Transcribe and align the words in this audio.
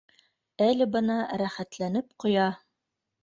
Әле 0.67 0.87
бына 0.95 1.17
рәхәтләнеп 1.43 2.09
ҡоя 2.25 2.47